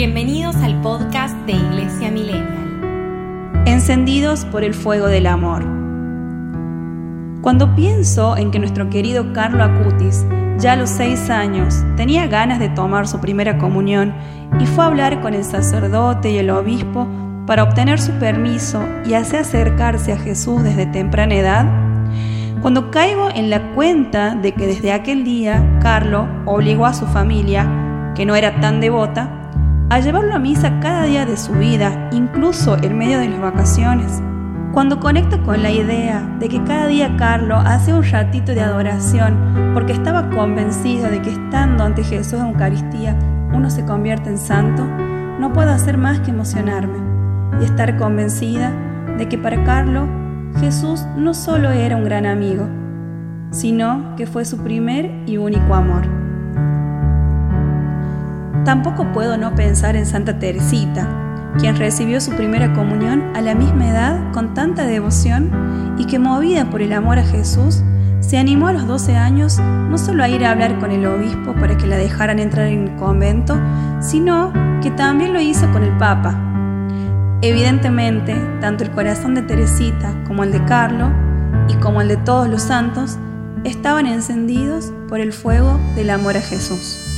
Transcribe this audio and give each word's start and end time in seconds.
Bienvenidos 0.00 0.56
al 0.56 0.80
podcast 0.80 1.36
de 1.44 1.52
Iglesia 1.52 2.10
Millennial. 2.10 3.62
Encendidos 3.66 4.46
por 4.46 4.64
el 4.64 4.72
fuego 4.72 5.08
del 5.08 5.26
amor. 5.26 5.62
Cuando 7.42 7.76
pienso 7.76 8.34
en 8.38 8.50
que 8.50 8.58
nuestro 8.58 8.88
querido 8.88 9.34
Carlo 9.34 9.62
Acutis, 9.62 10.24
ya 10.56 10.72
a 10.72 10.76
los 10.76 10.88
seis 10.88 11.28
años, 11.28 11.84
tenía 11.98 12.28
ganas 12.28 12.60
de 12.60 12.70
tomar 12.70 13.06
su 13.06 13.20
primera 13.20 13.58
comunión 13.58 14.14
y 14.58 14.64
fue 14.64 14.84
a 14.84 14.86
hablar 14.86 15.20
con 15.20 15.34
el 15.34 15.44
sacerdote 15.44 16.30
y 16.30 16.38
el 16.38 16.48
obispo 16.48 17.06
para 17.46 17.64
obtener 17.64 18.00
su 18.00 18.12
permiso 18.12 18.82
y 19.04 19.12
así 19.12 19.36
acercarse 19.36 20.14
a 20.14 20.18
Jesús 20.18 20.62
desde 20.62 20.86
temprana 20.86 21.34
edad, 21.34 21.66
cuando 22.62 22.90
caigo 22.90 23.28
en 23.28 23.50
la 23.50 23.74
cuenta 23.74 24.34
de 24.34 24.52
que 24.52 24.66
desde 24.66 24.92
aquel 24.92 25.24
día 25.24 25.62
Carlo 25.82 26.26
obligó 26.46 26.86
a 26.86 26.94
su 26.94 27.04
familia, 27.04 27.68
que 28.14 28.24
no 28.24 28.34
era 28.34 28.60
tan 28.60 28.80
devota, 28.80 29.39
a 29.90 29.98
llevarlo 29.98 30.36
a 30.36 30.38
misa 30.38 30.78
cada 30.78 31.02
día 31.02 31.26
de 31.26 31.36
su 31.36 31.52
vida, 31.52 32.08
incluso 32.12 32.76
en 32.80 32.96
medio 32.96 33.18
de 33.18 33.28
las 33.28 33.40
vacaciones. 33.40 34.22
Cuando 34.72 35.00
conecto 35.00 35.42
con 35.42 35.64
la 35.64 35.70
idea 35.72 36.22
de 36.38 36.48
que 36.48 36.62
cada 36.62 36.86
día 36.86 37.16
Carlo 37.16 37.56
hace 37.56 37.92
un 37.92 38.04
ratito 38.04 38.54
de 38.54 38.60
adoración 38.60 39.72
porque 39.74 39.92
estaba 39.92 40.30
convencido 40.30 41.10
de 41.10 41.20
que 41.20 41.30
estando 41.30 41.82
ante 41.82 42.04
Jesús 42.04 42.34
en 42.34 42.46
Eucaristía 42.46 43.18
uno 43.52 43.68
se 43.68 43.84
convierte 43.84 44.30
en 44.30 44.38
santo, 44.38 44.84
no 45.40 45.52
puedo 45.52 45.70
hacer 45.70 45.98
más 45.98 46.20
que 46.20 46.30
emocionarme 46.30 46.98
y 47.60 47.64
estar 47.64 47.96
convencida 47.96 48.72
de 49.18 49.28
que 49.28 49.38
para 49.38 49.64
Carlo 49.64 50.06
Jesús 50.60 51.04
no 51.16 51.34
solo 51.34 51.70
era 51.70 51.96
un 51.96 52.04
gran 52.04 52.26
amigo, 52.26 52.68
sino 53.50 54.14
que 54.14 54.28
fue 54.28 54.44
su 54.44 54.58
primer 54.58 55.10
y 55.26 55.36
único 55.36 55.74
amor. 55.74 56.06
Tampoco 58.64 59.12
puedo 59.12 59.36
no 59.36 59.54
pensar 59.54 59.96
en 59.96 60.06
Santa 60.06 60.38
Teresita, 60.38 61.08
quien 61.58 61.76
recibió 61.76 62.20
su 62.20 62.32
primera 62.32 62.72
comunión 62.72 63.24
a 63.34 63.40
la 63.40 63.54
misma 63.54 63.88
edad 63.88 64.32
con 64.32 64.54
tanta 64.54 64.86
devoción 64.86 65.96
y 65.98 66.04
que 66.04 66.18
movida 66.18 66.68
por 66.70 66.82
el 66.82 66.92
amor 66.92 67.18
a 67.18 67.24
Jesús, 67.24 67.82
se 68.20 68.38
animó 68.38 68.68
a 68.68 68.72
los 68.72 68.86
12 68.86 69.16
años 69.16 69.58
no 69.58 69.98
solo 69.98 70.22
a 70.22 70.28
ir 70.28 70.44
a 70.44 70.52
hablar 70.52 70.78
con 70.78 70.90
el 70.90 71.06
obispo 71.06 71.54
para 71.54 71.76
que 71.76 71.86
la 71.86 71.96
dejaran 71.96 72.38
entrar 72.38 72.66
en 72.66 72.88
el 72.88 72.96
convento, 72.96 73.58
sino 74.00 74.52
que 74.82 74.90
también 74.90 75.32
lo 75.32 75.40
hizo 75.40 75.70
con 75.72 75.82
el 75.82 75.96
Papa. 75.96 76.38
Evidentemente, 77.42 78.36
tanto 78.60 78.84
el 78.84 78.90
corazón 78.90 79.34
de 79.34 79.42
Teresita 79.42 80.14
como 80.26 80.44
el 80.44 80.52
de 80.52 80.62
Carlo, 80.64 81.10
y 81.68 81.74
como 81.74 82.00
el 82.00 82.08
de 82.08 82.16
todos 82.16 82.48
los 82.48 82.62
santos, 82.62 83.18
estaban 83.64 84.06
encendidos 84.06 84.92
por 85.08 85.20
el 85.20 85.32
fuego 85.32 85.78
del 85.94 86.10
amor 86.10 86.36
a 86.36 86.40
Jesús. 86.40 87.09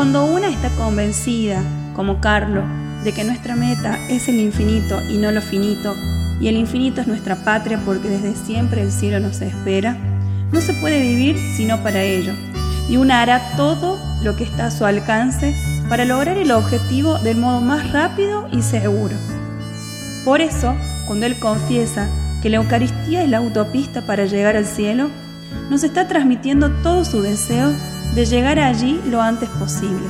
Cuando 0.00 0.24
una 0.24 0.48
está 0.48 0.70
convencida, 0.70 1.62
como 1.94 2.22
Carlo, 2.22 2.62
de 3.04 3.12
que 3.12 3.22
nuestra 3.22 3.54
meta 3.54 3.98
es 4.08 4.30
el 4.30 4.40
infinito 4.40 4.98
y 5.10 5.18
no 5.18 5.30
lo 5.30 5.42
finito, 5.42 5.94
y 6.40 6.48
el 6.48 6.56
infinito 6.56 7.02
es 7.02 7.06
nuestra 7.06 7.36
patria 7.36 7.78
porque 7.84 8.08
desde 8.08 8.34
siempre 8.34 8.80
el 8.80 8.92
cielo 8.92 9.20
nos 9.20 9.42
espera, 9.42 9.98
no 10.52 10.62
se 10.62 10.72
puede 10.72 11.02
vivir 11.02 11.36
sino 11.54 11.82
para 11.82 12.02
ello, 12.02 12.32
y 12.88 12.96
una 12.96 13.20
hará 13.20 13.42
todo 13.58 13.98
lo 14.22 14.36
que 14.36 14.44
está 14.44 14.68
a 14.68 14.70
su 14.70 14.86
alcance 14.86 15.54
para 15.90 16.06
lograr 16.06 16.38
el 16.38 16.50
objetivo 16.52 17.18
del 17.18 17.36
modo 17.36 17.60
más 17.60 17.92
rápido 17.92 18.48
y 18.50 18.62
seguro. 18.62 19.16
Por 20.24 20.40
eso, 20.40 20.74
cuando 21.08 21.26
Él 21.26 21.38
confiesa 21.38 22.08
que 22.40 22.48
la 22.48 22.56
Eucaristía 22.56 23.22
es 23.22 23.28
la 23.28 23.36
autopista 23.36 24.00
para 24.00 24.24
llegar 24.24 24.56
al 24.56 24.64
cielo, 24.64 25.10
nos 25.68 25.84
está 25.84 26.08
transmitiendo 26.08 26.70
todo 26.82 27.04
su 27.04 27.20
deseo 27.20 27.70
de 28.14 28.24
llegar 28.24 28.58
allí 28.58 29.00
lo 29.06 29.22
antes 29.22 29.48
posible. 29.50 30.06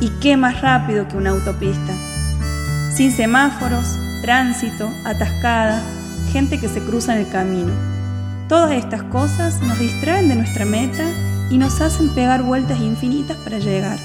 ¿Y 0.00 0.08
qué 0.20 0.36
más 0.36 0.60
rápido 0.62 1.06
que 1.06 1.16
una 1.16 1.30
autopista? 1.30 1.92
Sin 2.94 3.12
semáforos, 3.12 3.98
tránsito, 4.22 4.90
atascada, 5.04 5.82
gente 6.32 6.58
que 6.58 6.68
se 6.68 6.80
cruza 6.80 7.14
en 7.14 7.26
el 7.26 7.28
camino. 7.28 7.72
Todas 8.48 8.72
estas 8.72 9.02
cosas 9.04 9.60
nos 9.60 9.78
distraen 9.78 10.28
de 10.28 10.36
nuestra 10.36 10.64
meta 10.64 11.04
y 11.50 11.58
nos 11.58 11.80
hacen 11.80 12.08
pegar 12.14 12.42
vueltas 12.42 12.80
infinitas 12.80 13.36
para 13.38 13.58
llegar. 13.58 13.98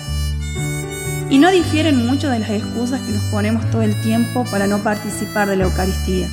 Y 1.30 1.40
no 1.40 1.50
difieren 1.50 2.06
mucho 2.06 2.30
de 2.30 2.40
las 2.40 2.50
excusas 2.50 3.02
que 3.02 3.12
nos 3.12 3.24
ponemos 3.26 3.70
todo 3.72 3.82
el 3.82 4.00
tiempo 4.02 4.46
para 4.52 4.68
no 4.68 4.80
participar 4.80 5.48
de 5.48 5.56
la 5.56 5.64
Eucaristía. 5.64 6.28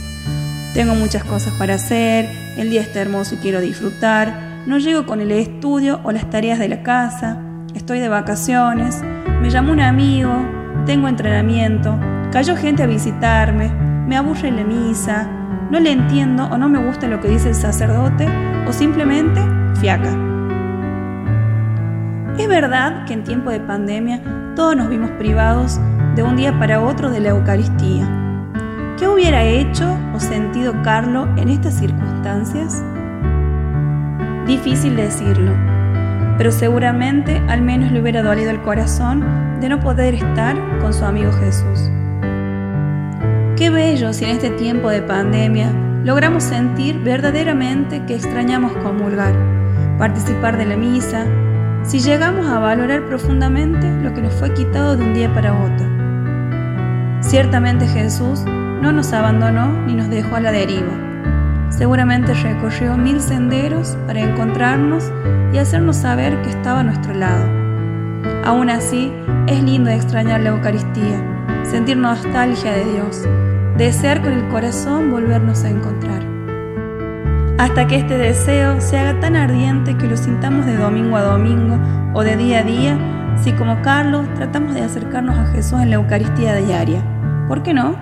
Tengo 0.75 0.95
muchas 0.95 1.25
cosas 1.25 1.53
para 1.55 1.75
hacer, 1.75 2.29
el 2.57 2.71
día 2.71 2.83
está 2.83 3.01
hermoso 3.01 3.35
y 3.35 3.39
quiero 3.39 3.61
disfrutar, 3.61 4.52
no 4.67 4.79
llego 4.79 5.07
con 5.07 5.21
el 5.21 5.33
estudio 5.33 6.01
o 6.05 6.13
las 6.13 6.31
tareas 6.31 6.59
de 6.59 6.69
la 6.69 6.83
casa, 6.83 7.39
estoy 7.75 7.99
de 7.99 8.09
vacaciones, 8.09 9.03
me 9.41 9.51
llamó 9.51 9.73
un 9.73 9.81
amigo, 9.81 10.33
tengo 10.87 11.09
entrenamiento, 11.09 11.99
cayó 12.31 12.57
gente 12.57 12.83
a 12.83 12.87
visitarme, 12.87 13.71
me 14.07 14.17
aburre 14.17 14.53
la 14.53 14.63
misa, 14.63 15.29
no 15.71 15.81
le 15.81 15.91
entiendo 15.91 16.45
o 16.45 16.59
no 16.59 16.69
me 16.69 16.85
gusta 16.85 17.09
lo 17.09 17.21
que 17.21 17.29
dice 17.29 17.49
el 17.49 17.55
sacerdote 17.55 18.29
o 18.69 18.73
simplemente 18.73 19.41
fiaca. 19.81 20.11
Es 22.39 22.49
verdad 22.49 23.05
que 23.05 23.15
en 23.15 23.25
tiempo 23.25 23.51
de 23.51 23.61
pandemia 23.61 24.23
todos 24.55 24.77
nos 24.77 24.89
vimos 24.89 25.11
privados 25.13 25.81
de 26.15 26.23
un 26.23 26.37
día 26.37 26.57
para 26.59 26.81
otro 26.81 27.11
de 27.11 27.21
la 27.21 27.31
Eucaristía. 27.31 28.07
¿Qué 28.99 29.09
hubiera 29.09 29.43
hecho 29.43 29.99
o 30.15 30.21
sentido 30.21 30.73
Carlo 30.83 31.29
en 31.37 31.49
estas 31.49 31.75
circunstancias? 31.75 32.83
Difícil 34.47 34.97
decirlo, 34.97 35.53
pero 36.37 36.51
seguramente 36.51 37.41
al 37.49 37.63
menos 37.63 37.93
le 37.93 38.01
hubiera 38.01 38.23
dolido 38.23 38.51
el 38.51 38.61
corazón 38.61 39.61
de 39.61 39.69
no 39.69 39.79
poder 39.79 40.15
estar 40.15 40.57
con 40.81 40.93
su 40.93 41.05
amigo 41.05 41.31
Jesús. 41.33 41.91
Qué 43.57 43.71
bello 43.71 44.13
si 44.13 44.25
en 44.25 44.31
este 44.31 44.51
tiempo 44.51 44.91
de 44.91 45.01
pandemia 45.01 45.71
logramos 46.05 46.43
sentir 46.43 46.99
verdaderamente 46.99 48.05
que 48.05 48.17
extrañamos 48.17 48.73
comulgar, 48.79 49.35
participar 49.97 50.59
de 50.59 50.67
la 50.67 50.77
misa, 50.77 51.25
si 51.85 52.01
llegamos 52.01 52.49
a 52.49 52.59
valorar 52.59 53.07
profundamente 53.07 53.89
lo 54.03 54.13
que 54.13 54.23
nos 54.23 54.35
fue 54.35 54.53
quitado 54.55 54.97
de 54.97 55.05
un 55.05 55.15
día 55.15 55.33
para 55.33 55.53
otro. 55.53 55.87
Ciertamente 57.21 57.87
Jesús 57.87 58.43
no 58.45 58.91
nos 58.91 59.13
abandonó 59.13 59.69
ni 59.87 59.95
nos 59.95 60.11
dejó 60.11 60.35
a 60.35 60.41
la 60.41 60.51
deriva 60.51 61.02
Seguramente 61.77 62.35
recorrió 62.35 62.97
mil 62.97 63.21
senderos 63.21 63.97
para 64.07 64.21
encontrarnos 64.21 65.11
y 65.53 65.59
hacernos 65.59 65.97
saber 65.97 66.41
que 66.43 66.51
estaba 66.51 66.81
a 66.81 66.85
nuestro 66.85 67.15
lado. 67.15 67.45
Aún 68.45 68.71
así, 68.71 69.13
es 69.47 69.63
lindo 69.63 69.91
extrañar 69.91 70.41
la 70.41 70.51
Eucaristía, 70.51 71.21
sentir 71.65 71.97
nostalgia 71.97 72.73
de 72.73 72.85
Dios, 72.85 73.27
desear 73.77 74.23
con 74.23 74.33
el 74.33 74.47
corazón 74.49 75.11
volvernos 75.11 75.65
a 75.65 75.71
encontrar. 75.71 76.23
Hasta 77.59 77.87
que 77.87 77.97
este 77.97 78.19
deseo 78.19 78.81
se 78.81 78.99
haga 78.99 79.21
tan 79.21 79.35
ardiente 79.35 79.97
que 79.97 80.07
lo 80.07 80.17
sintamos 80.17 80.67
de 80.67 80.77
domingo 80.77 81.17
a 81.17 81.23
domingo 81.23 81.79
o 82.13 82.23
de 82.23 82.37
día 82.37 82.61
a 82.61 82.65
día, 82.65 82.99
si 83.43 83.53
como 83.53 83.81
Carlos 83.83 84.27
tratamos 84.35 84.75
de 84.75 84.83
acercarnos 84.83 85.39
a 85.39 85.47
Jesús 85.47 85.81
en 85.81 85.91
la 85.91 85.97
Eucaristía 85.97 86.55
diaria. 86.57 87.03
¿Por 87.49 87.63
qué 87.63 87.73
no? 87.73 87.97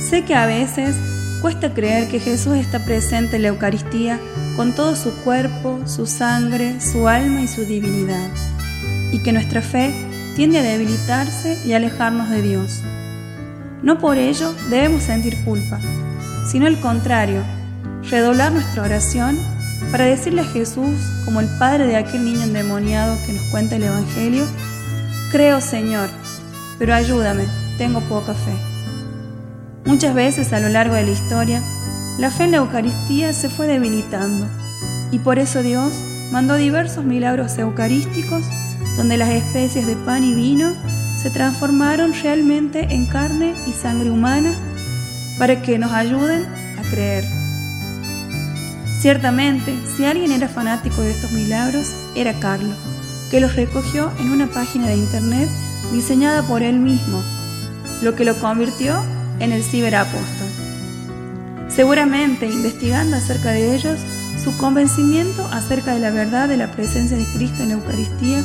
Sé 0.00 0.24
que 0.24 0.34
a 0.34 0.46
veces 0.46 1.19
Cuesta 1.40 1.72
creer 1.72 2.08
que 2.08 2.20
Jesús 2.20 2.56
está 2.56 2.84
presente 2.84 3.36
en 3.36 3.42
la 3.42 3.48
Eucaristía 3.48 4.20
con 4.56 4.74
todo 4.74 4.94
su 4.94 5.10
cuerpo, 5.24 5.80
su 5.86 6.06
sangre, 6.06 6.80
su 6.82 7.08
alma 7.08 7.40
y 7.40 7.48
su 7.48 7.64
divinidad, 7.64 8.28
y 9.10 9.22
que 9.22 9.32
nuestra 9.32 9.62
fe 9.62 9.94
tiende 10.36 10.58
a 10.58 10.62
debilitarse 10.62 11.58
y 11.64 11.72
alejarnos 11.72 12.28
de 12.28 12.42
Dios. 12.42 12.82
No 13.82 13.98
por 13.98 14.18
ello 14.18 14.54
debemos 14.68 15.04
sentir 15.04 15.34
culpa, 15.44 15.80
sino 16.50 16.66
al 16.66 16.78
contrario, 16.78 17.42
redoblar 18.10 18.52
nuestra 18.52 18.82
oración 18.82 19.38
para 19.90 20.04
decirle 20.04 20.42
a 20.42 20.44
Jesús, 20.44 20.98
como 21.24 21.40
el 21.40 21.48
padre 21.58 21.86
de 21.86 21.96
aquel 21.96 22.22
niño 22.22 22.42
endemoniado 22.42 23.16
que 23.24 23.32
nos 23.32 23.44
cuenta 23.50 23.76
el 23.76 23.84
Evangelio, 23.84 24.44
Creo 25.32 25.60
Señor, 25.60 26.10
pero 26.78 26.92
ayúdame, 26.92 27.44
tengo 27.78 28.00
poca 28.00 28.34
fe. 28.34 28.69
Muchas 29.84 30.14
veces 30.14 30.52
a 30.52 30.60
lo 30.60 30.68
largo 30.68 30.94
de 30.94 31.04
la 31.04 31.10
historia, 31.10 31.62
la 32.18 32.30
fe 32.30 32.44
en 32.44 32.50
la 32.50 32.58
Eucaristía 32.58 33.32
se 33.32 33.48
fue 33.48 33.66
debilitando 33.66 34.46
y 35.10 35.18
por 35.18 35.38
eso 35.38 35.62
Dios 35.62 35.92
mandó 36.32 36.54
diversos 36.54 37.04
milagros 37.04 37.58
eucarísticos 37.58 38.44
donde 38.96 39.16
las 39.16 39.30
especies 39.30 39.86
de 39.86 39.96
pan 39.96 40.22
y 40.22 40.34
vino 40.34 40.72
se 41.20 41.30
transformaron 41.30 42.12
realmente 42.12 42.86
en 42.90 43.06
carne 43.06 43.54
y 43.66 43.72
sangre 43.72 44.10
humana 44.10 44.54
para 45.38 45.62
que 45.62 45.78
nos 45.78 45.92
ayuden 45.92 46.44
a 46.78 46.82
creer. 46.90 47.24
Ciertamente, 49.00 49.74
si 49.96 50.04
alguien 50.04 50.30
era 50.30 50.48
fanático 50.48 51.00
de 51.00 51.12
estos 51.12 51.32
milagros, 51.32 51.94
era 52.14 52.38
Carlos, 52.38 52.76
que 53.30 53.40
los 53.40 53.56
recogió 53.56 54.10
en 54.20 54.30
una 54.30 54.46
página 54.46 54.88
de 54.88 54.96
internet 54.96 55.48
diseñada 55.90 56.42
por 56.42 56.62
él 56.62 56.78
mismo, 56.78 57.22
lo 58.02 58.14
que 58.14 58.26
lo 58.26 58.38
convirtió 58.38 59.02
en 59.40 59.52
el 59.52 59.64
ciberapóstol. 59.64 60.48
Seguramente, 61.68 62.46
investigando 62.46 63.16
acerca 63.16 63.50
de 63.50 63.74
ellos, 63.74 63.98
su 64.42 64.56
convencimiento 64.56 65.46
acerca 65.46 65.94
de 65.94 66.00
la 66.00 66.10
verdad 66.10 66.48
de 66.48 66.56
la 66.56 66.72
presencia 66.72 67.16
de 67.16 67.24
Cristo 67.34 67.62
en 67.62 67.70
la 67.70 67.74
Eucaristía 67.74 68.42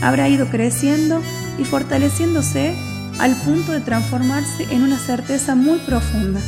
habrá 0.00 0.28
ido 0.28 0.46
creciendo 0.46 1.20
y 1.58 1.64
fortaleciéndose 1.64 2.74
al 3.18 3.34
punto 3.36 3.72
de 3.72 3.80
transformarse 3.80 4.64
en 4.70 4.82
una 4.82 4.98
certeza 4.98 5.54
muy 5.54 5.78
profunda. 5.80 6.40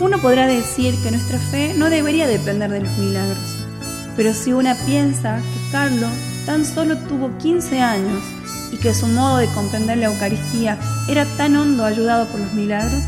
Uno 0.00 0.18
podrá 0.18 0.46
decir 0.46 0.94
que 1.02 1.10
nuestra 1.10 1.38
fe 1.38 1.74
no 1.74 1.88
debería 1.88 2.26
depender 2.26 2.70
de 2.70 2.80
los 2.80 2.98
milagros, 2.98 3.56
pero 4.16 4.34
si 4.34 4.52
una 4.52 4.74
piensa 4.74 5.38
que 5.38 5.72
Carlos 5.72 6.10
tan 6.46 6.64
solo 6.64 6.96
tuvo 6.98 7.36
15 7.38 7.80
años 7.80 8.22
y 8.74 8.76
que 8.78 8.92
su 8.92 9.06
modo 9.06 9.36
de 9.36 9.46
comprender 9.48 9.98
la 9.98 10.06
Eucaristía 10.06 10.76
era 11.08 11.24
tan 11.36 11.54
hondo 11.56 11.84
ayudado 11.84 12.26
por 12.26 12.40
los 12.40 12.52
milagros, 12.54 13.04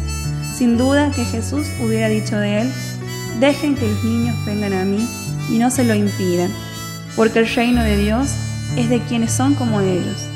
sin 0.55 0.79
duda 0.79 1.11
que 1.11 1.25
Jesús 1.25 1.67
hubiera 1.85 2.09
dicho 2.09 2.39
de 2.39 2.63
él, 2.63 2.73
dejen 3.41 3.75
que 3.75 3.89
los 3.89 4.05
niños 4.05 4.37
vengan 4.47 4.73
a 4.73 4.85
mí 4.85 5.05
y 5.51 5.59
no 5.59 5.71
se 5.71 5.83
lo 5.85 5.95
impidan, 5.95 6.53
porque 7.17 7.41
el 7.41 7.49
reino 7.49 7.83
de 7.83 7.97
Dios 7.97 8.31
es 8.77 8.89
de 8.89 9.01
quienes 9.01 9.33
son 9.33 9.55
como 9.55 9.81
ellos. 9.81 10.29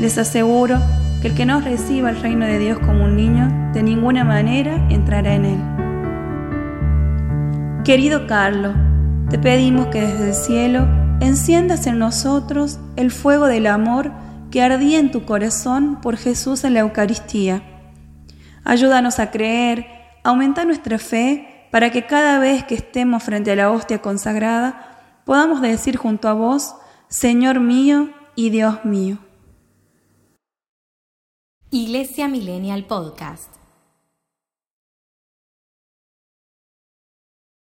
Les 0.00 0.16
aseguro 0.18 0.78
que 1.20 1.28
el 1.28 1.34
que 1.34 1.46
no 1.46 1.60
reciba 1.60 2.10
el 2.10 2.20
reino 2.20 2.46
de 2.46 2.60
Dios 2.60 2.78
como 2.78 3.04
un 3.04 3.16
niño, 3.16 3.72
de 3.74 3.82
ninguna 3.82 4.22
manera 4.24 4.86
entrará 4.88 5.34
en 5.34 5.44
él. 5.46 5.58
Querido 7.84 8.28
Carlos, 8.28 8.74
te 9.30 9.38
pedimos 9.38 9.88
que 9.88 10.00
desde 10.00 10.28
el 10.28 10.34
cielo 10.34 10.86
enciendas 11.20 11.86
en 11.86 11.98
nosotros 11.98 12.78
el 12.96 13.10
fuego 13.10 13.46
del 13.46 13.66
amor 13.66 14.12
que 14.50 14.62
ardía 14.62 14.98
en 14.98 15.10
tu 15.10 15.24
corazón 15.24 16.00
por 16.00 16.16
Jesús 16.16 16.64
en 16.64 16.74
la 16.74 16.80
Eucaristía. 16.80 17.62
Ayúdanos 18.64 19.18
a 19.18 19.30
creer, 19.30 19.86
aumenta 20.24 20.64
nuestra 20.64 20.98
fe 20.98 21.68
para 21.70 21.90
que 21.90 22.06
cada 22.06 22.38
vez 22.38 22.64
que 22.64 22.74
estemos 22.74 23.22
frente 23.22 23.52
a 23.52 23.56
la 23.56 23.70
hostia 23.70 24.02
consagrada 24.02 25.22
podamos 25.24 25.62
decir 25.62 25.96
junto 25.96 26.28
a 26.28 26.32
vos, 26.32 26.74
Señor 27.08 27.60
mío 27.60 28.10
y 28.34 28.50
Dios 28.50 28.84
mío. 28.84 29.18
Iglesia 31.70 32.26
Millennial 32.26 32.84
Podcast. 32.84 33.59